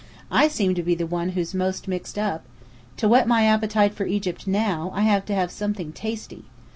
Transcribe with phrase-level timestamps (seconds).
[0.31, 2.43] I seem to be the one who's most mixed up!
[2.97, 6.45] To whet my appetite for Egypt now, I have to have something tasty.